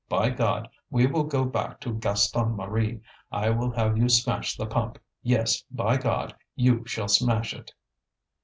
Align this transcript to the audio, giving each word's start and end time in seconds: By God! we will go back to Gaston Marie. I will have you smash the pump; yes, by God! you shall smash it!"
By 0.09 0.31
God! 0.31 0.67
we 0.89 1.05
will 1.05 1.25
go 1.25 1.45
back 1.45 1.79
to 1.81 1.93
Gaston 1.93 2.55
Marie. 2.57 3.01
I 3.31 3.51
will 3.51 3.69
have 3.69 3.99
you 3.99 4.09
smash 4.09 4.57
the 4.57 4.65
pump; 4.65 4.97
yes, 5.21 5.61
by 5.69 5.97
God! 5.97 6.35
you 6.55 6.83
shall 6.87 7.07
smash 7.07 7.53
it!" 7.53 7.71